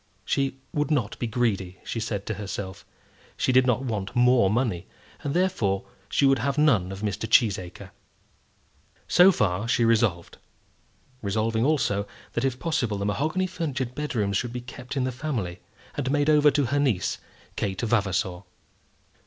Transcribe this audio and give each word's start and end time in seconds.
She 0.25 0.57
would 0.73 0.89
not 0.89 1.19
be 1.19 1.27
greedy, 1.27 1.77
she 1.83 1.99
said 1.99 2.25
to 2.25 2.33
herself. 2.33 2.87
She 3.37 3.51
did 3.51 3.67
not 3.67 3.83
want 3.85 4.15
more 4.15 4.49
money, 4.49 4.87
and 5.23 5.35
therefore 5.35 5.85
she 6.09 6.25
would 6.25 6.39
have 6.39 6.57
none 6.57 6.91
of 6.91 7.01
Mr. 7.01 7.29
Cheesacre. 7.29 7.91
So 9.07 9.31
far 9.31 9.67
she 9.67 9.85
resolved, 9.85 10.39
resolving 11.21 11.65
also 11.65 12.07
that, 12.33 12.43
if 12.43 12.57
possible, 12.57 12.97
the 12.97 13.05
mahogany 13.05 13.45
furnitured 13.45 13.93
bedrooms 13.93 14.37
should 14.37 14.51
be 14.53 14.61
kept 14.61 14.97
in 14.97 15.03
the 15.03 15.11
family, 15.11 15.59
and 15.93 16.09
made 16.09 16.31
over 16.31 16.49
to 16.49 16.65
her 16.73 16.79
niece, 16.79 17.19
Kate 17.55 17.81
Vavasor. 17.81 18.41